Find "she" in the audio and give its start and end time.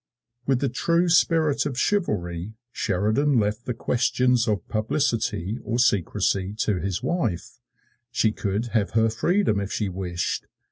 8.09-8.31, 9.71-9.89